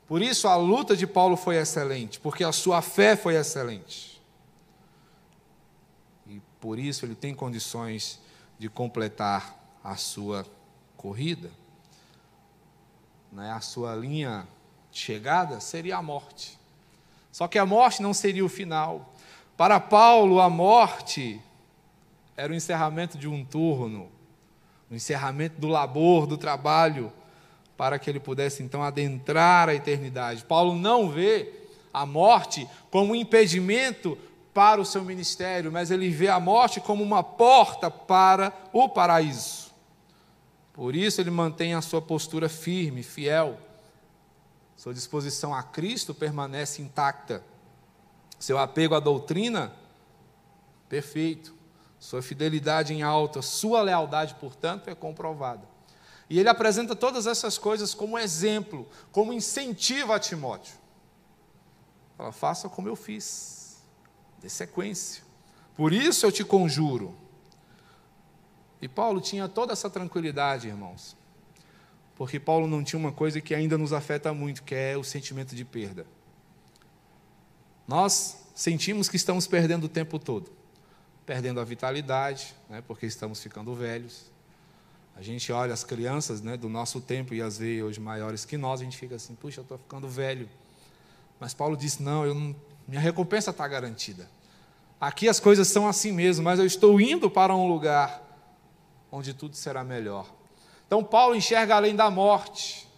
[0.07, 4.18] Por isso a luta de Paulo foi excelente, porque a sua fé foi excelente.
[6.59, 8.19] Por isso ele tem condições
[8.57, 10.45] de completar a sua
[10.97, 11.49] corrida.
[13.31, 13.51] Né?
[13.51, 14.47] A sua linha
[14.91, 16.59] de chegada seria a morte.
[17.31, 19.13] Só que a morte não seria o final.
[19.55, 21.41] Para Paulo, a morte
[22.35, 24.09] era o encerramento de um turno,
[24.89, 27.11] no encerramento do labor, do trabalho,
[27.77, 30.43] para que ele pudesse então adentrar a eternidade.
[30.43, 31.53] Paulo não vê
[31.93, 34.17] a morte como um impedimento
[34.59, 39.71] para o seu ministério, mas ele vê a morte como uma porta para o paraíso.
[40.73, 43.57] Por isso ele mantém a sua postura firme, fiel.
[44.75, 47.41] Sua disposição a Cristo permanece intacta.
[48.37, 49.71] Seu apego à doutrina,
[50.89, 51.57] perfeito
[51.97, 55.65] sua fidelidade em alta, sua lealdade, portanto, é comprovada.
[56.29, 60.75] E ele apresenta todas essas coisas como exemplo, como incentivo a Timóteo.
[62.17, 63.58] Fala, faça como eu fiz,
[64.41, 65.23] dê sequência.
[65.75, 67.15] Por isso eu te conjuro.
[68.81, 71.15] E Paulo tinha toda essa tranquilidade, irmãos,
[72.15, 75.55] porque Paulo não tinha uma coisa que ainda nos afeta muito, que é o sentimento
[75.55, 76.05] de perda.
[77.87, 80.59] Nós sentimos que estamos perdendo o tempo todo
[81.29, 84.31] perdendo a vitalidade, né, porque estamos ficando velhos.
[85.15, 88.57] A gente olha as crianças né, do nosso tempo e as vê hoje maiores que
[88.57, 90.49] nós, a gente fica assim, puxa, eu estou ficando velho.
[91.39, 92.55] Mas Paulo disse: não, eu não
[92.89, 94.27] minha recompensa está garantida.
[94.99, 98.19] Aqui as coisas são assim mesmo, mas eu estou indo para um lugar
[99.11, 100.25] onde tudo será melhor.
[100.87, 102.89] Então, Paulo enxerga além da morte.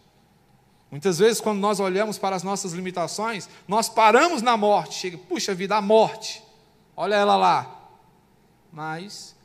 [0.89, 4.95] Muitas vezes, quando nós olhamos para as nossas limitações, nós paramos na morte.
[4.95, 6.41] Chega, puxa vida, a morte.
[6.95, 7.89] Olha ela lá.
[8.71, 9.36] Mas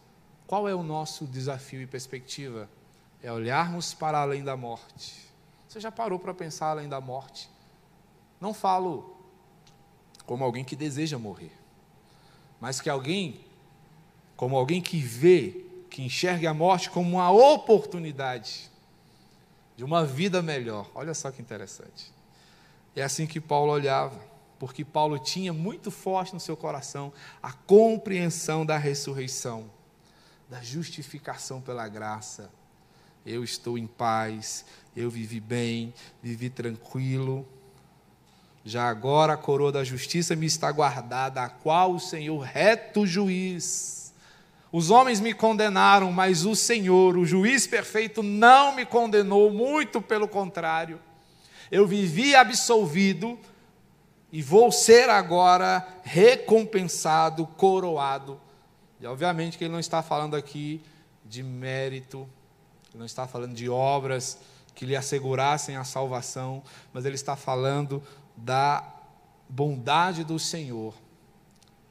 [0.46, 2.70] qual é o nosso desafio e perspectiva?
[3.20, 5.28] É olharmos para além da morte.
[5.66, 7.51] Você já parou para pensar além da morte?
[8.40, 9.15] Não falo
[10.27, 11.53] como alguém que deseja morrer,
[12.61, 13.41] mas que alguém,
[14.37, 18.70] como alguém que vê, que enxerga a morte como uma oportunidade
[19.77, 20.91] de uma vida melhor.
[20.95, 22.12] Olha só que interessante.
[22.95, 27.12] É assim que Paulo olhava porque Paulo tinha muito forte no seu coração
[27.43, 29.70] a compreensão da ressurreição,
[30.49, 32.51] da justificação pela graça.
[33.24, 34.64] Eu estou em paz,
[34.97, 37.47] eu vivi bem, vivi tranquilo.
[38.68, 44.12] Já agora a coroa da justiça me está guardada, a qual o Senhor, reto juiz.
[44.72, 50.26] Os homens me condenaram, mas o Senhor, o juiz perfeito, não me condenou, muito pelo
[50.26, 50.98] contrário.
[51.70, 53.38] Eu vivi absolvido
[54.32, 58.40] e vou ser agora recompensado, coroado.
[59.00, 60.82] E obviamente que ele não está falando aqui
[61.24, 62.28] de mérito,
[62.90, 64.40] ele não está falando de obras
[64.74, 68.02] que lhe assegurassem a salvação, mas ele está falando
[68.37, 68.95] da
[69.49, 70.95] bondade do Senhor,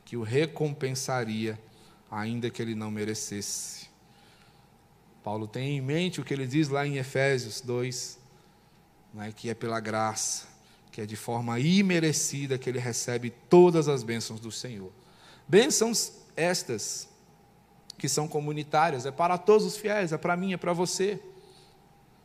[0.04, 1.60] que o recompensaria,
[2.10, 3.90] ainda que ele não merecesse.
[5.24, 8.20] Paulo tem em mente o que ele diz lá em Efésios 2,
[9.14, 10.46] né, que é pela graça,
[10.92, 14.92] que é de forma imerecida que ele recebe todas as bênçãos do Senhor.
[15.48, 17.08] Bênçãos estas
[17.98, 21.20] que são comunitárias, é para todos os fiéis, é para mim, é para você,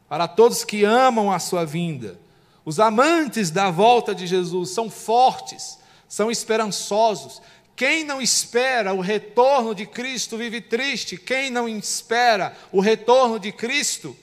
[0.08, 2.18] para todos que amam a sua vinda.
[2.64, 7.40] Os amantes da volta de Jesus são fortes, são esperançosos.
[7.74, 11.16] Quem não espera o retorno de Cristo vive triste.
[11.16, 14.16] Quem não espera o retorno de Cristo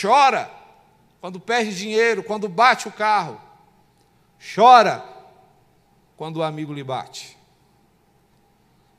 [0.00, 0.50] chora
[1.20, 3.40] quando perde dinheiro, quando bate o carro.
[4.54, 5.02] Chora
[6.16, 7.36] quando o amigo lhe bate.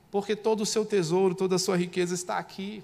[0.10, 2.84] Porque todo o seu tesouro, toda a sua riqueza está aqui.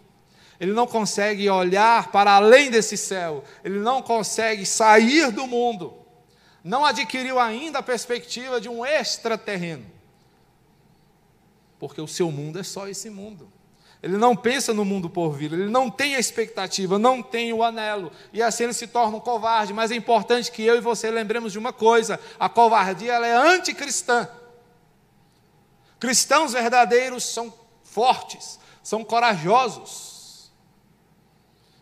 [0.59, 5.93] Ele não consegue olhar para além desse céu, ele não consegue sair do mundo,
[6.63, 9.85] não adquiriu ainda a perspectiva de um extraterreno,
[11.77, 13.51] porque o seu mundo é só esse mundo.
[14.05, 17.63] Ele não pensa no mundo por vir, ele não tem a expectativa, não tem o
[17.63, 19.73] anelo, e assim ele se torna um covarde.
[19.73, 23.33] Mas é importante que eu e você lembremos de uma coisa: a covardia ela é
[23.33, 24.29] anticristã.
[25.99, 27.51] Cristãos verdadeiros são
[27.83, 30.14] fortes, são corajosos.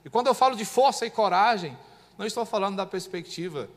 [0.03, 1.77] E quando eu falo de força e coragem,
[2.17, 3.69] não estou falando da perspectiva,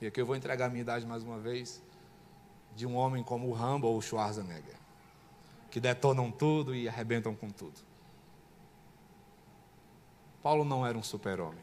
[0.00, 1.82] e aqui eu vou entregar a minha idade mais uma vez,
[2.74, 4.76] de um homem como o Rambo ou o Schwarzenegger
[5.76, 7.78] que detonam tudo e arrebentam com tudo.
[10.42, 11.62] Paulo não era um super-homem.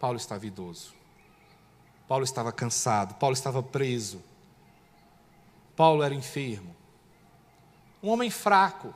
[0.00, 0.94] Paulo estava idoso.
[2.08, 3.16] Paulo estava cansado.
[3.16, 4.22] Paulo estava preso.
[5.76, 6.74] Paulo era enfermo.
[8.02, 8.94] Um homem fraco.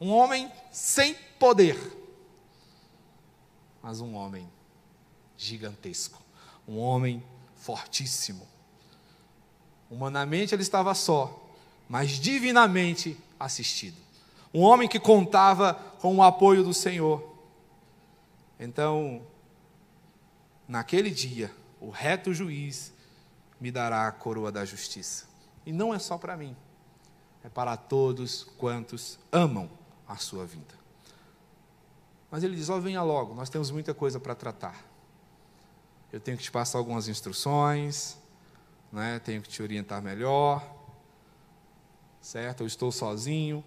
[0.00, 1.76] Um homem sem poder.
[3.82, 4.48] Mas um homem
[5.36, 6.22] gigantesco.
[6.66, 7.22] Um homem
[7.54, 8.46] fortíssimo
[9.90, 11.48] Humanamente ele estava só,
[11.88, 13.96] mas divinamente assistido.
[14.52, 17.36] Um homem que contava com o apoio do Senhor.
[18.60, 19.22] Então,
[20.66, 22.92] naquele dia, o reto juiz
[23.60, 25.26] me dará a coroa da justiça.
[25.64, 26.56] E não é só para mim,
[27.42, 29.70] é para todos quantos amam
[30.08, 30.74] a sua vida.
[32.30, 34.84] Mas ele diz: Ó, oh, venha logo, nós temos muita coisa para tratar.
[36.12, 38.16] Eu tenho que te passar algumas instruções,
[38.90, 39.18] né?
[39.18, 40.66] tenho que te orientar melhor,
[42.20, 42.62] certo?
[42.62, 43.62] Eu estou sozinho.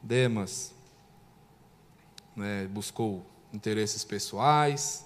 [0.00, 0.72] Demas
[2.36, 5.04] né, buscou interesses pessoais.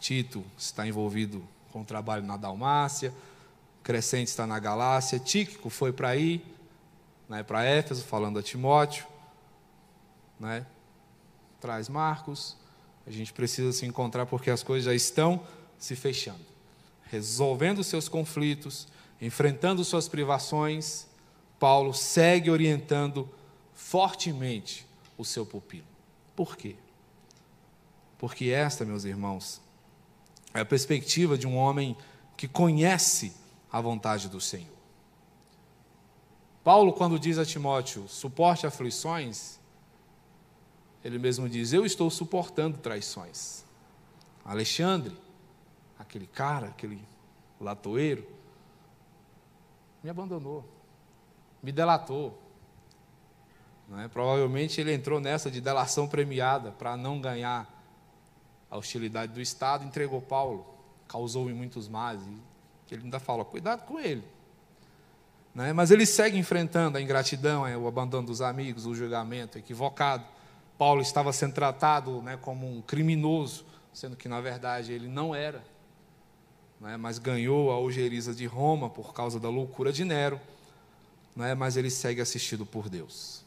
[0.00, 3.14] Tito está envolvido com o trabalho na Dalmácia.
[3.82, 5.18] Crescente está na Galácia.
[5.18, 6.44] Tíquico foi para aí,
[7.28, 9.06] né, para Éfeso, falando a Timóteo.
[10.38, 10.66] Né?
[11.60, 12.56] Traz Marcos.
[13.06, 15.46] A gente precisa se encontrar porque as coisas já estão
[15.78, 16.56] se fechando
[17.06, 18.88] resolvendo seus conflitos,
[19.20, 21.06] enfrentando suas privações,
[21.58, 23.28] Paulo segue orientando
[23.74, 25.86] fortemente o seu pupilo.
[26.34, 26.76] Por quê?
[28.18, 29.60] Porque esta, meus irmãos,
[30.52, 31.96] é a perspectiva de um homem
[32.36, 33.32] que conhece
[33.70, 34.76] a vontade do Senhor.
[36.64, 39.58] Paulo, quando diz a Timóteo, suporte aflições,
[41.06, 43.64] ele mesmo diz: Eu estou suportando traições.
[44.44, 45.16] Alexandre,
[45.96, 47.00] aquele cara, aquele
[47.60, 48.26] latoeiro,
[50.02, 50.68] me abandonou,
[51.62, 52.42] me delatou.
[53.98, 54.08] É?
[54.08, 57.72] Provavelmente ele entrou nessa de delação premiada para não ganhar
[58.68, 60.66] a hostilidade do Estado, entregou Paulo,
[61.06, 62.22] causou-me muitos males.
[62.26, 64.24] E ele ainda fala: cuidado com ele.
[65.56, 65.72] É?
[65.72, 70.35] Mas ele segue enfrentando a ingratidão, é, o abandono dos amigos, o julgamento equivocado.
[70.78, 75.62] Paulo estava sendo tratado né, como um criminoso, sendo que na verdade ele não era
[76.80, 80.40] né, mas ganhou a algeriza de Roma por causa da loucura de Nero,
[81.34, 83.44] né, mas ele segue assistido por Deus.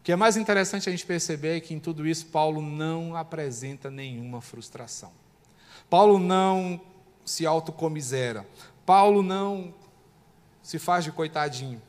[0.00, 3.14] O que é mais interessante a gente perceber é que em tudo isso Paulo não
[3.14, 5.12] apresenta nenhuma frustração.
[5.90, 6.80] Paulo não
[7.24, 8.46] se autocomisera.
[8.86, 9.74] Paulo não
[10.62, 11.82] se faz de coitadinho,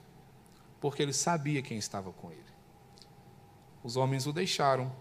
[0.82, 2.51] porque ele sabia quem estava com ele.
[3.84, 4.92] Os homens o deixaram,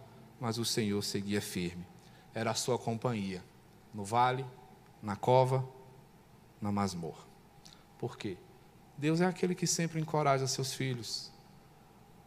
[0.41, 1.87] mas o Senhor seguia firme.
[2.35, 3.43] Era a sua companhia
[3.93, 4.47] no vale,
[5.03, 5.67] na cova,
[6.61, 7.25] na masmorra.
[7.99, 8.37] Por quê?
[8.97, 11.31] Deus é aquele que sempre encoraja seus filhos.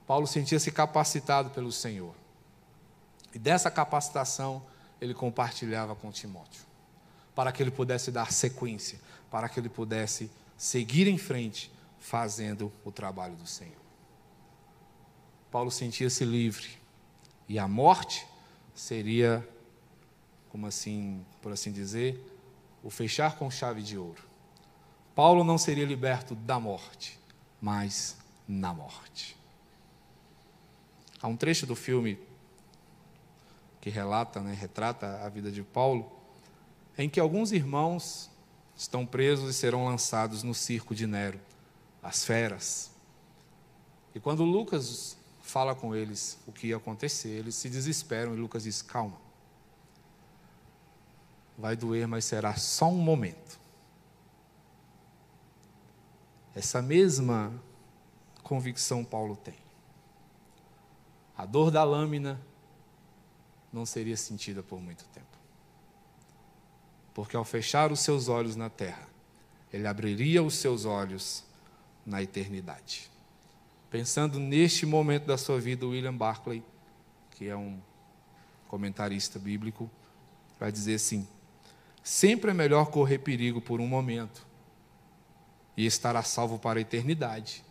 [0.05, 2.13] Paulo sentia-se capacitado pelo Senhor.
[3.33, 4.63] E dessa capacitação
[4.99, 6.63] ele compartilhava com Timóteo.
[7.35, 8.99] para que ele pudesse dar sequência,
[9.29, 13.82] para que ele pudesse seguir em frente, fazendo o trabalho do Senhor.
[15.53, 16.67] Paulo sentia-se livre
[17.47, 18.25] e a morte
[18.73, 19.47] seria,
[20.49, 22.19] como assim, por assim dizer,
[22.81, 24.23] o fechar com chave de ouro.
[25.13, 27.19] Paulo não seria liberto da morte,
[27.61, 29.37] mas na morte.
[31.21, 32.17] Há um trecho do filme
[33.79, 36.11] que relata, né, retrata a vida de Paulo,
[36.97, 38.27] em que alguns irmãos
[38.75, 41.39] estão presos e serão lançados no circo de Nero,
[42.01, 42.89] as feras.
[44.15, 45.15] E quando Lucas
[45.53, 49.21] fala com eles o que ia acontecer, eles se desesperam e Lucas diz: calma.
[51.55, 53.59] Vai doer, mas será só um momento.
[56.55, 57.53] Essa mesma
[58.41, 59.53] convicção Paulo tem.
[61.37, 62.41] A dor da lâmina
[63.71, 65.37] não seria sentida por muito tempo.
[67.13, 69.07] Porque ao fechar os seus olhos na terra,
[69.71, 71.43] ele abriria os seus olhos
[72.03, 73.12] na eternidade.
[73.93, 76.63] Pensando neste momento da sua vida, William Barclay,
[77.29, 77.79] que é um
[78.67, 79.87] comentarista bíblico,
[80.59, 81.27] vai dizer assim:
[82.01, 84.47] sempre é melhor correr perigo por um momento
[85.77, 87.63] e estar a salvo para a eternidade,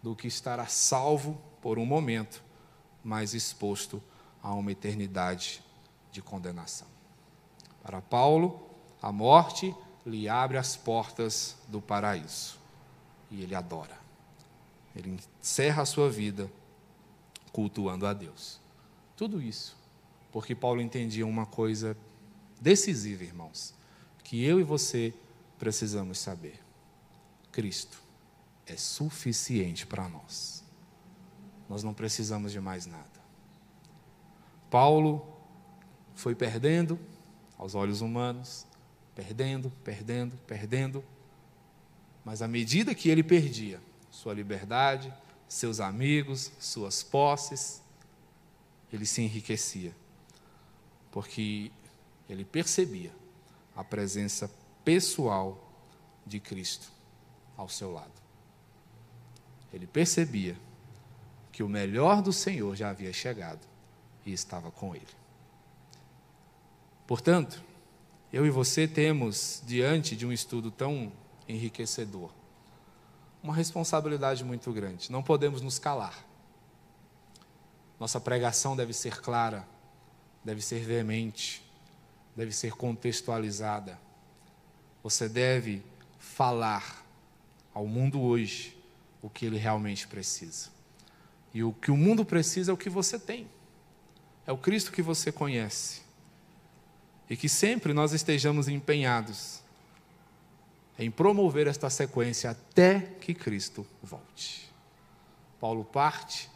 [0.00, 2.40] do que estar a salvo por um momento,
[3.02, 4.00] mas exposto
[4.40, 5.60] a uma eternidade
[6.12, 6.86] de condenação.
[7.82, 8.64] Para Paulo,
[9.02, 9.74] a morte
[10.06, 12.60] lhe abre as portas do paraíso
[13.28, 14.03] e ele adora.
[14.94, 16.50] Ele encerra a sua vida
[17.52, 18.60] cultuando a Deus.
[19.16, 19.76] Tudo isso
[20.34, 21.96] porque Paulo entendia uma coisa
[22.60, 23.72] decisiva, irmãos,
[24.24, 25.14] que eu e você
[25.60, 26.60] precisamos saber.
[27.52, 28.02] Cristo
[28.66, 30.64] é suficiente para nós.
[31.68, 33.22] Nós não precisamos de mais nada.
[34.68, 35.24] Paulo
[36.16, 36.98] foi perdendo
[37.56, 38.66] aos olhos humanos,
[39.14, 41.04] perdendo, perdendo, perdendo,
[42.24, 43.80] mas à medida que ele perdia
[44.14, 45.12] sua liberdade,
[45.48, 47.82] seus amigos, suas posses,
[48.92, 49.94] ele se enriquecia,
[51.10, 51.70] porque
[52.28, 53.12] ele percebia
[53.74, 54.48] a presença
[54.84, 55.60] pessoal
[56.24, 56.90] de Cristo
[57.56, 58.12] ao seu lado.
[59.72, 60.56] Ele percebia
[61.50, 63.66] que o melhor do Senhor já havia chegado
[64.24, 65.06] e estava com ele.
[67.04, 67.60] Portanto,
[68.32, 71.12] eu e você temos, diante de um estudo tão
[71.48, 72.30] enriquecedor,
[73.44, 75.12] uma responsabilidade muito grande.
[75.12, 76.24] Não podemos nos calar.
[78.00, 79.68] Nossa pregação deve ser clara,
[80.42, 81.62] deve ser veemente,
[82.34, 84.00] deve ser contextualizada.
[85.02, 85.82] Você deve
[86.18, 87.04] falar
[87.74, 88.74] ao mundo hoje
[89.20, 90.70] o que ele realmente precisa.
[91.52, 93.46] E o que o mundo precisa é o que você tem.
[94.46, 96.00] É o Cristo que você conhece.
[97.28, 99.62] E que sempre nós estejamos empenhados
[100.98, 104.72] em promover esta sequência até que Cristo volte.
[105.60, 106.50] Paulo parte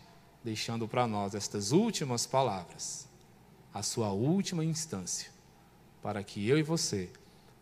[0.45, 3.09] deixando para nós estas últimas palavras,
[3.75, 5.31] a sua última instância,
[6.03, 7.11] para que eu e você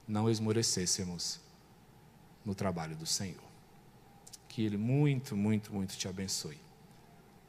[0.07, 1.41] não esmorecêssemos
[2.45, 3.47] no trabalho do Senhor
[4.57, 6.59] que Ele muito, muito, muito te abençoe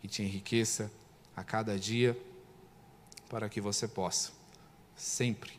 [0.03, 0.91] e te enriqueça
[1.33, 2.21] a cada dia
[3.29, 4.33] para que você possa
[4.93, 5.57] sempre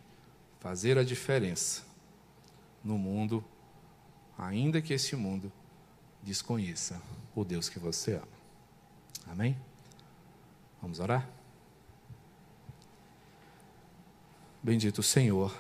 [0.61, 1.85] fazer a diferença
[2.85, 3.43] no mundo,
[4.39, 5.53] ainda que este mundo
[6.23, 7.03] desconheça
[7.35, 8.39] o Deus que você ama.
[9.27, 9.59] Amém?
[10.81, 11.29] Vamos orar?
[14.63, 15.57] Bendito Senhor,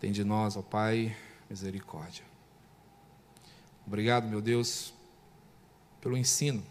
[0.00, 1.16] tem de nós, ó Pai,
[1.48, 2.24] misericórdia.
[3.86, 4.92] Obrigado, meu Deus,
[6.00, 6.62] pelo ensino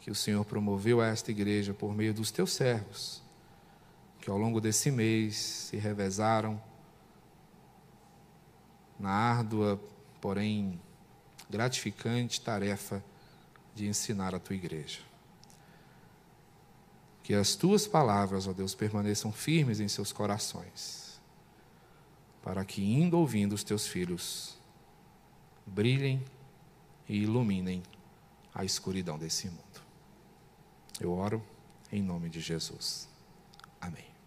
[0.00, 3.22] que o Senhor promoveu a esta igreja por meio dos teus servos,
[4.20, 6.60] que ao longo desse mês se revezaram
[8.98, 9.80] na árdua,
[10.20, 10.80] porém
[11.48, 13.02] gratificante tarefa
[13.74, 15.00] de ensinar a tua igreja.
[17.22, 21.20] Que as tuas palavras, ó Deus, permaneçam firmes em seus corações,
[22.42, 24.58] para que, indo ouvindo os teus filhos,
[25.66, 26.24] brilhem
[27.08, 27.82] e iluminem
[28.54, 29.82] a escuridão desse mundo.
[30.98, 31.42] Eu oro
[31.92, 33.08] em nome de Jesus.
[33.80, 34.17] Amém.